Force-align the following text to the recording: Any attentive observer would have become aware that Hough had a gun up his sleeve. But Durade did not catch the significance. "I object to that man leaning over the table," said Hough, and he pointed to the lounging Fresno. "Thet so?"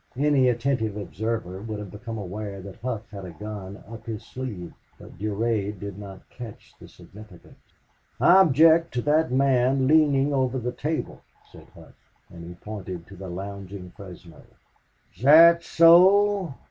Any 0.17 0.49
attentive 0.49 0.97
observer 0.97 1.61
would 1.61 1.77
have 1.77 1.91
become 1.91 2.17
aware 2.17 2.59
that 2.59 2.77
Hough 2.77 3.07
had 3.11 3.23
a 3.23 3.29
gun 3.29 3.83
up 3.87 4.07
his 4.07 4.23
sleeve. 4.23 4.73
But 4.97 5.19
Durade 5.19 5.79
did 5.79 5.99
not 5.99 6.27
catch 6.31 6.73
the 6.79 6.87
significance. 6.87 7.59
"I 8.19 8.41
object 8.41 8.95
to 8.95 9.03
that 9.03 9.31
man 9.31 9.87
leaning 9.87 10.33
over 10.33 10.57
the 10.57 10.71
table," 10.71 11.21
said 11.51 11.67
Hough, 11.75 11.93
and 12.31 12.43
he 12.47 12.55
pointed 12.55 13.05
to 13.09 13.15
the 13.15 13.29
lounging 13.29 13.91
Fresno. 13.91 14.41
"Thet 15.15 15.61
so?" 15.63 16.55